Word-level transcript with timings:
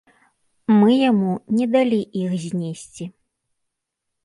Мы 0.79 0.95
яму 1.09 1.31
не 1.59 1.67
далі 1.77 2.01
іх 2.23 2.31
знесці. 2.49 3.05